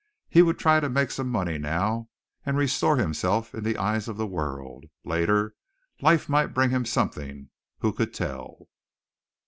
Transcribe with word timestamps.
He 0.29 0.41
would 0.41 0.57
try 0.57 0.79
to 0.79 0.89
make 0.89 1.11
some 1.11 1.29
money 1.29 1.59
now, 1.59 2.09
and 2.43 2.57
restore 2.57 2.97
himself 2.97 3.53
in 3.53 3.63
the 3.63 3.77
eyes 3.77 4.07
of 4.07 4.17
the 4.17 4.25
world. 4.25 4.85
Later, 5.05 5.53
life 6.01 6.27
might 6.27 6.55
bring 6.55 6.71
him 6.71 6.85
something 6.85 7.51
who 7.81 7.93
could 7.93 8.11
tell? 8.11 8.67